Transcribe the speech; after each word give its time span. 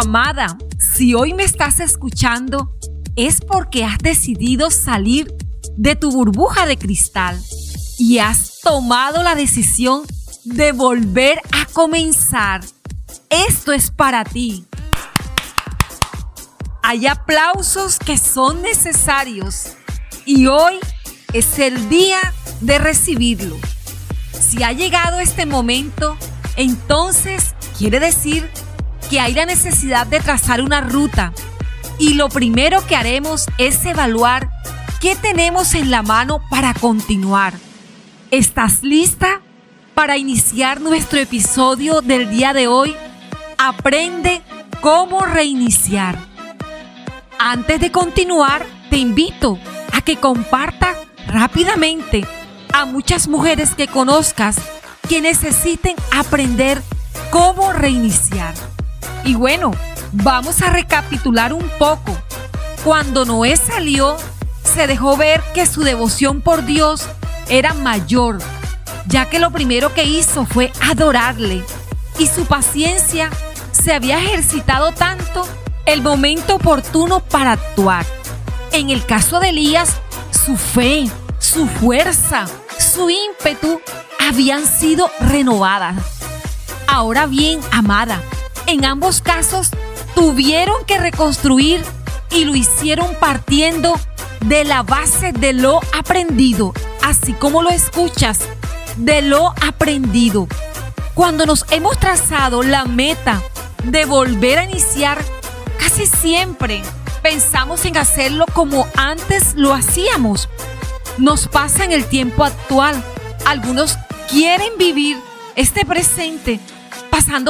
Amada, 0.00 0.56
si 0.78 1.14
hoy 1.14 1.34
me 1.34 1.42
estás 1.42 1.80
escuchando, 1.80 2.72
es 3.16 3.40
porque 3.40 3.84
has 3.84 3.98
decidido 3.98 4.70
salir 4.70 5.34
de 5.76 5.96
tu 5.96 6.12
burbuja 6.12 6.66
de 6.66 6.78
cristal 6.78 7.36
y 7.98 8.18
has 8.18 8.60
tomado 8.60 9.24
la 9.24 9.34
decisión 9.34 10.02
de 10.44 10.70
volver 10.70 11.40
a 11.50 11.64
comenzar. 11.72 12.60
Esto 13.28 13.72
es 13.72 13.90
para 13.90 14.22
ti. 14.22 14.66
Hay 16.84 17.08
aplausos 17.08 17.98
que 17.98 18.18
son 18.18 18.62
necesarios 18.62 19.72
y 20.24 20.46
hoy 20.46 20.74
es 21.32 21.58
el 21.58 21.88
día 21.88 22.20
de 22.60 22.78
recibirlo. 22.78 23.56
Si 24.38 24.62
ha 24.62 24.70
llegado 24.70 25.18
este 25.18 25.44
momento, 25.44 26.16
entonces 26.56 27.56
quiere 27.76 27.98
decir 27.98 28.48
que 28.52 28.67
hay 29.16 29.32
la 29.32 29.46
necesidad 29.46 30.06
de 30.06 30.20
trazar 30.20 30.60
una 30.60 30.82
ruta 30.82 31.32
y 31.98 32.14
lo 32.14 32.28
primero 32.28 32.86
que 32.86 32.94
haremos 32.94 33.46
es 33.56 33.84
evaluar 33.86 34.50
qué 35.00 35.16
tenemos 35.16 35.74
en 35.74 35.90
la 35.90 36.02
mano 36.02 36.40
para 36.50 36.74
continuar. 36.74 37.54
¿Estás 38.30 38.82
lista 38.82 39.40
para 39.94 40.18
iniciar 40.18 40.82
nuestro 40.82 41.18
episodio 41.18 42.02
del 42.02 42.28
día 42.28 42.52
de 42.52 42.68
hoy? 42.68 42.94
Aprende 43.56 44.42
cómo 44.82 45.24
reiniciar. 45.24 46.18
Antes 47.38 47.80
de 47.80 47.90
continuar, 47.90 48.66
te 48.90 48.98
invito 48.98 49.58
a 49.92 50.02
que 50.02 50.16
compartas 50.16 50.96
rápidamente 51.26 52.26
a 52.72 52.84
muchas 52.84 53.26
mujeres 53.26 53.74
que 53.74 53.88
conozcas 53.88 54.56
que 55.08 55.20
necesiten 55.22 55.96
aprender 56.12 56.82
cómo 57.30 57.72
reiniciar. 57.72 58.54
Y 59.28 59.34
bueno, 59.34 59.72
vamos 60.12 60.62
a 60.62 60.70
recapitular 60.70 61.52
un 61.52 61.68
poco. 61.78 62.16
Cuando 62.82 63.26
Noé 63.26 63.58
salió, 63.58 64.16
se 64.64 64.86
dejó 64.86 65.18
ver 65.18 65.42
que 65.52 65.66
su 65.66 65.82
devoción 65.82 66.40
por 66.40 66.64
Dios 66.64 67.06
era 67.50 67.74
mayor, 67.74 68.38
ya 69.06 69.28
que 69.28 69.38
lo 69.38 69.50
primero 69.50 69.92
que 69.92 70.04
hizo 70.04 70.46
fue 70.46 70.72
adorarle 70.80 71.62
y 72.18 72.26
su 72.26 72.46
paciencia 72.46 73.28
se 73.70 73.92
había 73.92 74.16
ejercitado 74.16 74.92
tanto 74.92 75.46
el 75.84 76.00
momento 76.00 76.54
oportuno 76.54 77.20
para 77.20 77.52
actuar. 77.52 78.06
En 78.72 78.88
el 78.88 79.04
caso 79.04 79.40
de 79.40 79.50
Elías, 79.50 79.92
su 80.30 80.56
fe, 80.56 81.04
su 81.38 81.66
fuerza, 81.66 82.46
su 82.78 83.10
ímpetu 83.10 83.78
habían 84.26 84.64
sido 84.64 85.10
renovadas. 85.20 85.96
Ahora 86.86 87.26
bien, 87.26 87.60
amada, 87.70 88.22
en 88.68 88.84
ambos 88.84 89.22
casos 89.22 89.70
tuvieron 90.14 90.84
que 90.84 90.98
reconstruir 90.98 91.82
y 92.30 92.44
lo 92.44 92.54
hicieron 92.54 93.14
partiendo 93.18 93.98
de 94.44 94.64
la 94.64 94.82
base 94.82 95.32
de 95.32 95.54
lo 95.54 95.80
aprendido, 95.98 96.74
así 97.02 97.32
como 97.32 97.62
lo 97.62 97.70
escuchas, 97.70 98.40
de 98.98 99.22
lo 99.22 99.54
aprendido. 99.66 100.46
Cuando 101.14 101.46
nos 101.46 101.64
hemos 101.70 101.98
trazado 101.98 102.62
la 102.62 102.84
meta 102.84 103.42
de 103.84 104.04
volver 104.04 104.58
a 104.58 104.64
iniciar, 104.64 105.18
casi 105.78 106.04
siempre 106.04 106.82
pensamos 107.22 107.86
en 107.86 107.96
hacerlo 107.96 108.44
como 108.52 108.86
antes 108.96 109.54
lo 109.54 109.72
hacíamos. 109.72 110.50
Nos 111.16 111.48
pasa 111.48 111.84
en 111.84 111.92
el 111.92 112.04
tiempo 112.04 112.44
actual. 112.44 113.02
Algunos 113.46 113.96
quieren 114.28 114.76
vivir 114.78 115.16
este 115.56 115.86
presente 115.86 116.60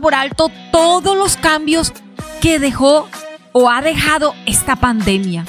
por 0.00 0.14
alto 0.14 0.50
todos 0.70 1.16
los 1.16 1.36
cambios 1.36 1.92
que 2.40 2.58
dejó 2.58 3.08
o 3.52 3.68
ha 3.68 3.82
dejado 3.82 4.34
esta 4.46 4.76
pandemia. 4.76 5.44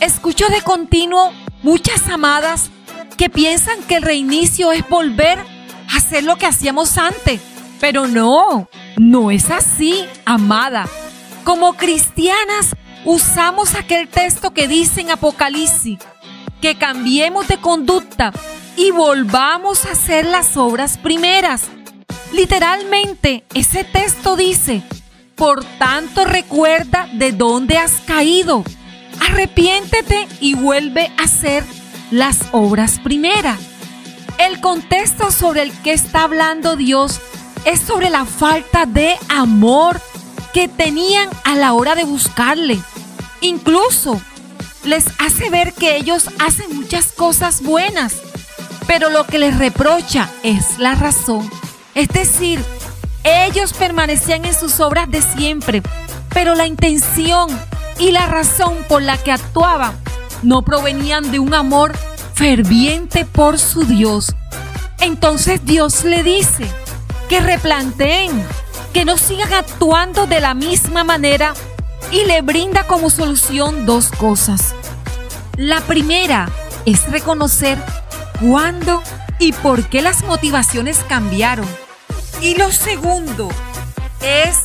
Escucho 0.00 0.46
de 0.48 0.60
continuo 0.60 1.32
muchas 1.62 2.06
amadas 2.08 2.70
que 3.16 3.30
piensan 3.30 3.82
que 3.88 3.96
el 3.96 4.02
reinicio 4.02 4.72
es 4.72 4.86
volver 4.88 5.38
a 5.38 5.96
hacer 5.96 6.24
lo 6.24 6.36
que 6.36 6.46
hacíamos 6.46 6.98
antes. 6.98 7.40
Pero 7.80 8.06
no, 8.06 8.68
no 8.98 9.30
es 9.30 9.50
así, 9.50 10.04
amada. 10.26 10.86
Como 11.44 11.74
cristianas 11.74 12.76
usamos 13.06 13.74
aquel 13.74 14.08
texto 14.08 14.52
que 14.52 14.68
dice 14.68 15.00
en 15.00 15.10
Apocalipsis, 15.10 15.98
que 16.60 16.76
cambiemos 16.76 17.48
de 17.48 17.56
conducta 17.56 18.32
y 18.76 18.90
volvamos 18.90 19.86
a 19.86 19.92
hacer 19.92 20.26
las 20.26 20.58
obras 20.58 20.98
primeras. 20.98 21.70
Literalmente, 22.32 23.44
ese 23.54 23.82
texto 23.82 24.36
dice, 24.36 24.82
por 25.34 25.64
tanto 25.78 26.24
recuerda 26.24 27.08
de 27.12 27.32
dónde 27.32 27.76
has 27.76 27.94
caído, 28.06 28.62
arrepiéntete 29.20 30.28
y 30.40 30.54
vuelve 30.54 31.10
a 31.18 31.24
hacer 31.24 31.64
las 32.10 32.38
obras 32.52 33.00
primeras. 33.00 33.58
El 34.38 34.60
contexto 34.60 35.32
sobre 35.32 35.62
el 35.62 35.72
que 35.82 35.92
está 35.92 36.22
hablando 36.22 36.76
Dios 36.76 37.20
es 37.64 37.80
sobre 37.80 38.10
la 38.10 38.24
falta 38.24 38.86
de 38.86 39.16
amor 39.28 40.00
que 40.54 40.68
tenían 40.68 41.28
a 41.44 41.56
la 41.56 41.72
hora 41.72 41.96
de 41.96 42.04
buscarle. 42.04 42.78
Incluso 43.40 44.20
les 44.84 45.04
hace 45.18 45.50
ver 45.50 45.72
que 45.74 45.96
ellos 45.96 46.28
hacen 46.38 46.76
muchas 46.76 47.12
cosas 47.12 47.60
buenas, 47.60 48.14
pero 48.86 49.10
lo 49.10 49.26
que 49.26 49.38
les 49.38 49.58
reprocha 49.58 50.30
es 50.42 50.78
la 50.78 50.94
razón 50.94 51.50
es 51.94 52.08
decir, 52.08 52.62
ellos 53.24 53.72
permanecían 53.72 54.44
en 54.44 54.54
sus 54.54 54.80
obras 54.80 55.10
de 55.10 55.22
siempre, 55.22 55.82
pero 56.30 56.54
la 56.54 56.66
intención 56.66 57.48
y 57.98 58.12
la 58.12 58.26
razón 58.26 58.76
por 58.88 59.02
la 59.02 59.18
que 59.18 59.32
actuaban 59.32 59.98
no 60.42 60.62
provenían 60.62 61.30
de 61.30 61.38
un 61.38 61.52
amor 61.54 61.92
ferviente 62.34 63.24
por 63.24 63.58
su 63.58 63.84
Dios. 63.84 64.34
Entonces 65.00 65.64
Dios 65.64 66.04
le 66.04 66.22
dice 66.22 66.66
que 67.28 67.40
replanteen, 67.40 68.30
que 68.92 69.04
no 69.04 69.18
sigan 69.18 69.52
actuando 69.52 70.26
de 70.26 70.40
la 70.40 70.54
misma 70.54 71.04
manera 71.04 71.54
y 72.10 72.24
le 72.24 72.42
brinda 72.42 72.84
como 72.86 73.10
solución 73.10 73.86
dos 73.86 74.10
cosas. 74.10 74.74
La 75.56 75.80
primera 75.82 76.48
es 76.86 77.10
reconocer 77.10 77.78
cuándo 78.40 79.02
y 79.40 79.52
por 79.52 79.88
qué 79.88 80.02
las 80.02 80.22
motivaciones 80.22 80.98
cambiaron. 81.08 81.66
Y 82.42 82.56
lo 82.56 82.70
segundo 82.70 83.48
es 84.20 84.58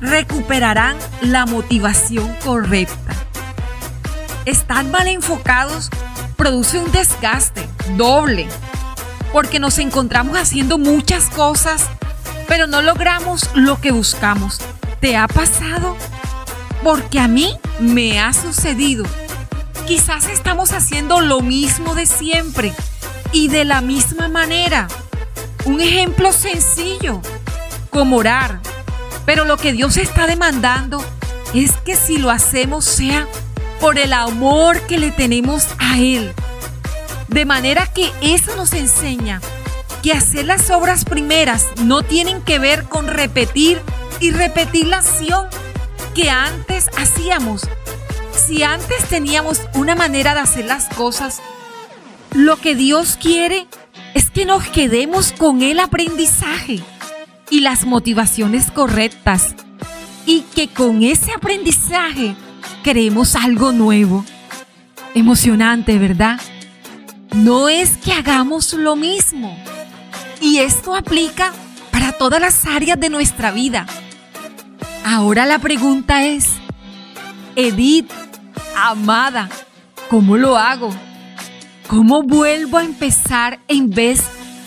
recuperarán 0.00 0.96
la 1.20 1.46
motivación 1.46 2.34
correcta. 2.42 3.14
Estar 4.46 4.84
mal 4.86 5.06
enfocados 5.06 5.90
produce 6.36 6.78
un 6.78 6.90
desgaste 6.90 7.68
doble, 7.96 8.48
porque 9.32 9.60
nos 9.60 9.78
encontramos 9.78 10.36
haciendo 10.36 10.78
muchas 10.78 11.28
cosas, 11.28 11.86
pero 12.48 12.66
no 12.66 12.82
logramos 12.82 13.48
lo 13.54 13.80
que 13.80 13.92
buscamos. 13.92 14.58
¿Te 15.00 15.16
ha 15.16 15.28
pasado? 15.28 15.96
Porque 16.82 17.20
a 17.20 17.28
mí 17.28 17.56
me 17.78 18.18
ha 18.18 18.32
sucedido. 18.32 19.04
Quizás 19.86 20.26
estamos 20.26 20.72
haciendo 20.72 21.20
lo 21.20 21.42
mismo 21.42 21.94
de 21.94 22.06
siempre 22.06 22.72
y 23.32 23.48
de 23.48 23.64
la 23.64 23.80
misma 23.80 24.28
manera. 24.28 24.88
Un 25.64 25.80
ejemplo 25.80 26.32
sencillo, 26.32 27.20
como 27.90 28.16
orar. 28.16 28.60
Pero 29.24 29.44
lo 29.44 29.56
que 29.56 29.72
Dios 29.72 29.96
está 29.96 30.26
demandando 30.26 31.02
es 31.54 31.72
que 31.78 31.96
si 31.96 32.18
lo 32.18 32.30
hacemos 32.30 32.84
sea 32.84 33.26
por 33.80 33.98
el 33.98 34.12
amor 34.12 34.80
que 34.82 34.98
le 34.98 35.10
tenemos 35.10 35.66
a 35.78 35.98
Él. 35.98 36.32
De 37.28 37.44
manera 37.44 37.86
que 37.86 38.12
eso 38.20 38.54
nos 38.56 38.72
enseña 38.72 39.40
que 40.02 40.12
hacer 40.12 40.44
las 40.44 40.70
obras 40.70 41.04
primeras 41.04 41.66
no 41.82 42.02
tienen 42.02 42.42
que 42.42 42.58
ver 42.58 42.84
con 42.84 43.06
repetir 43.06 43.80
y 44.20 44.30
repetir 44.30 44.88
la 44.88 44.98
acción 44.98 45.46
que 46.14 46.28
antes 46.28 46.90
hacíamos. 46.96 47.62
Si 48.34 48.62
antes 48.62 49.04
teníamos 49.08 49.62
una 49.74 49.94
manera 49.94 50.34
de 50.34 50.40
hacer 50.40 50.64
las 50.64 50.88
cosas, 50.88 51.40
lo 52.34 52.56
que 52.56 52.74
Dios 52.74 53.18
quiere 53.20 53.66
es 54.14 54.30
que 54.30 54.44
nos 54.44 54.66
quedemos 54.68 55.32
con 55.32 55.62
el 55.62 55.80
aprendizaje 55.80 56.80
y 57.50 57.60
las 57.60 57.84
motivaciones 57.84 58.70
correctas 58.70 59.54
y 60.24 60.42
que 60.54 60.68
con 60.68 61.02
ese 61.02 61.32
aprendizaje 61.32 62.34
creemos 62.82 63.36
algo 63.36 63.72
nuevo. 63.72 64.24
Emocionante, 65.14 65.98
¿verdad? 65.98 66.40
No 67.34 67.68
es 67.68 67.98
que 67.98 68.12
hagamos 68.12 68.72
lo 68.72 68.96
mismo. 68.96 69.56
Y 70.40 70.58
esto 70.58 70.94
aplica 70.94 71.52
para 71.90 72.12
todas 72.12 72.40
las 72.40 72.64
áreas 72.66 72.98
de 72.98 73.10
nuestra 73.10 73.50
vida. 73.52 73.86
Ahora 75.04 75.44
la 75.44 75.58
pregunta 75.58 76.24
es, 76.24 76.46
Edith, 77.56 78.10
amada, 78.76 79.50
¿cómo 80.08 80.36
lo 80.36 80.56
hago? 80.56 80.90
¿Cómo 81.92 82.22
vuelvo 82.22 82.78
a 82.78 82.84
empezar 82.84 83.60
en 83.68 83.90
vez 83.90 84.22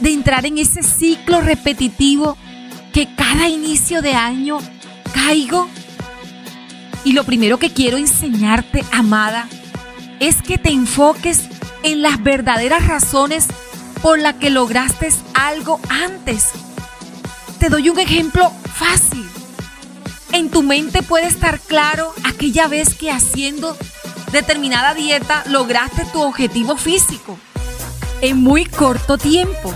de 0.00 0.12
entrar 0.12 0.44
en 0.44 0.58
ese 0.58 0.82
ciclo 0.82 1.40
repetitivo 1.40 2.36
que 2.92 3.08
cada 3.14 3.48
inicio 3.48 4.02
de 4.02 4.12
año 4.12 4.58
caigo 5.14 5.66
Y 7.04 7.14
lo 7.14 7.24
primero 7.24 7.58
que 7.58 7.72
quiero 7.72 7.96
enseñarte, 7.96 8.84
amada, 8.92 9.48
es 10.20 10.42
que 10.42 10.58
te 10.58 10.68
enfoques 10.68 11.44
en 11.82 12.02
las 12.02 12.22
verdaderas 12.22 12.86
razones 12.86 13.46
por 14.02 14.18
las 14.18 14.34
que 14.34 14.50
lograste 14.50 15.08
algo 15.32 15.80
antes. 15.88 16.50
Te 17.58 17.70
doy 17.70 17.88
un 17.88 17.98
ejemplo 17.98 18.52
fácil. 18.74 19.26
En 20.32 20.50
tu 20.50 20.62
mente 20.62 21.02
puede 21.02 21.28
estar 21.28 21.60
claro 21.60 22.12
aquella 22.24 22.68
vez 22.68 22.94
que 22.94 23.10
haciendo 23.10 23.74
determinada 24.32 24.94
dieta 24.94 25.44
lograste 25.46 26.04
tu 26.12 26.22
objetivo 26.22 26.76
físico 26.76 27.38
en 28.20 28.38
muy 28.38 28.64
corto 28.64 29.18
tiempo. 29.18 29.74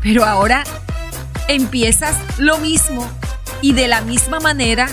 Pero 0.00 0.24
ahora 0.24 0.64
empiezas 1.48 2.16
lo 2.38 2.58
mismo 2.58 3.06
y 3.62 3.72
de 3.72 3.88
la 3.88 4.00
misma 4.00 4.40
manera. 4.40 4.88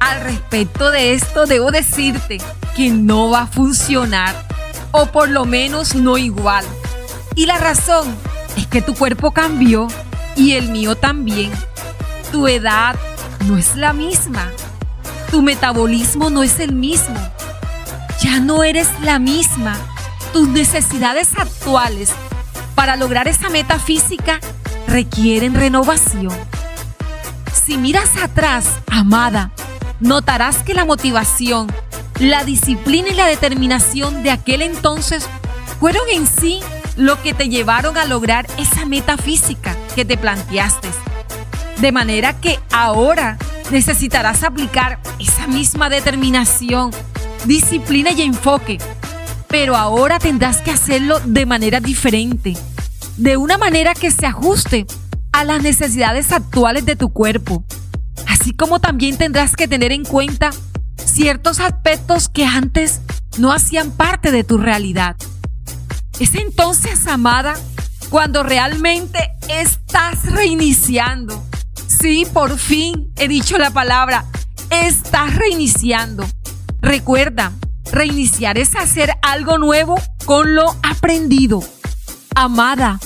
Al 0.00 0.20
respecto 0.20 0.90
de 0.90 1.14
esto 1.14 1.46
debo 1.46 1.70
decirte 1.70 2.38
que 2.76 2.90
no 2.90 3.30
va 3.30 3.42
a 3.42 3.46
funcionar 3.46 4.34
o 4.92 5.06
por 5.06 5.28
lo 5.28 5.44
menos 5.44 5.94
no 5.94 6.18
igual. 6.18 6.64
Y 7.34 7.46
la 7.46 7.58
razón 7.58 8.14
es 8.56 8.66
que 8.66 8.82
tu 8.82 8.94
cuerpo 8.94 9.32
cambió 9.32 9.88
y 10.36 10.52
el 10.52 10.70
mío 10.70 10.96
también. 10.96 11.50
Tu 12.30 12.46
edad 12.46 12.96
no 13.46 13.56
es 13.56 13.74
la 13.76 13.92
misma. 13.92 14.50
Tu 15.30 15.42
metabolismo 15.42 16.30
no 16.30 16.42
es 16.42 16.60
el 16.60 16.72
mismo. 16.72 17.16
Ya 18.20 18.40
no 18.40 18.64
eres 18.64 18.88
la 19.02 19.18
misma. 19.18 19.76
Tus 20.32 20.48
necesidades 20.48 21.30
actuales 21.36 22.10
para 22.74 22.96
lograr 22.96 23.28
esa 23.28 23.48
meta 23.48 23.78
física 23.78 24.40
requieren 24.86 25.54
renovación. 25.54 26.36
Si 27.52 27.76
miras 27.76 28.16
atrás, 28.16 28.66
amada, 28.90 29.52
notarás 30.00 30.62
que 30.62 30.74
la 30.74 30.84
motivación, 30.84 31.66
la 32.18 32.44
disciplina 32.44 33.10
y 33.10 33.14
la 33.14 33.26
determinación 33.26 34.22
de 34.22 34.30
aquel 34.30 34.62
entonces 34.62 35.28
fueron 35.78 36.02
en 36.12 36.26
sí 36.26 36.60
lo 36.96 37.22
que 37.22 37.34
te 37.34 37.48
llevaron 37.48 37.96
a 37.96 38.04
lograr 38.04 38.46
esa 38.58 38.84
meta 38.84 39.16
física 39.16 39.76
que 39.94 40.04
te 40.04 40.16
planteaste. 40.16 40.88
De 41.78 41.92
manera 41.92 42.40
que 42.40 42.58
ahora 42.72 43.38
necesitarás 43.70 44.42
aplicar 44.42 44.98
esa 45.20 45.46
misma 45.46 45.88
determinación, 45.88 46.90
disciplina 47.44 48.12
y 48.12 48.22
enfoque. 48.22 48.78
Pero 49.48 49.76
ahora 49.76 50.18
tendrás 50.18 50.58
que 50.58 50.70
hacerlo 50.70 51.20
de 51.20 51.46
manera 51.46 51.80
diferente, 51.80 52.56
de 53.16 53.36
una 53.36 53.58
manera 53.58 53.94
que 53.94 54.10
se 54.10 54.26
ajuste 54.26 54.86
a 55.32 55.44
las 55.44 55.62
necesidades 55.62 56.32
actuales 56.32 56.84
de 56.84 56.96
tu 56.96 57.12
cuerpo. 57.12 57.64
Así 58.26 58.52
como 58.52 58.80
también 58.80 59.16
tendrás 59.16 59.56
que 59.56 59.68
tener 59.68 59.92
en 59.92 60.04
cuenta 60.04 60.50
ciertos 60.96 61.60
aspectos 61.60 62.28
que 62.28 62.44
antes 62.44 63.00
no 63.38 63.52
hacían 63.52 63.90
parte 63.90 64.30
de 64.30 64.44
tu 64.44 64.58
realidad. 64.58 65.16
Es 66.18 66.34
entonces, 66.34 67.06
amada, 67.06 67.54
cuando 68.10 68.42
realmente 68.42 69.30
estás 69.48 70.24
reiniciando. 70.26 71.42
Sí, 71.86 72.26
por 72.32 72.58
fin 72.58 73.12
he 73.16 73.28
dicho 73.28 73.58
la 73.58 73.70
palabra, 73.70 74.24
estás 74.70 75.34
reiniciando. 75.36 76.26
Recuerda, 76.80 77.52
reiniciar 77.90 78.56
es 78.56 78.76
hacer 78.76 79.10
algo 79.22 79.58
nuevo 79.58 79.96
con 80.24 80.54
lo 80.54 80.76
aprendido. 80.82 81.62
Amada, 82.34 83.00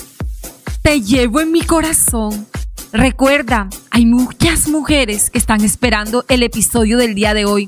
te 0.83 1.01
llevo 1.01 1.41
en 1.41 1.51
mi 1.51 1.61
corazón. 1.61 2.47
Recuerda, 2.91 3.69
hay 3.89 4.05
muchas 4.05 4.67
mujeres 4.67 5.31
que 5.31 5.39
están 5.39 5.61
esperando 5.63 6.23
el 6.29 6.43
episodio 6.43 6.99
del 6.99 7.15
día 7.15 7.33
de 7.33 7.45
hoy. 7.45 7.67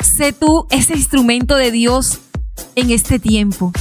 Sé 0.00 0.34
tú 0.34 0.66
ese 0.70 0.94
instrumento 0.94 1.56
de 1.56 1.70
Dios 1.70 2.18
en 2.74 2.90
este 2.90 3.18
tiempo. 3.18 3.72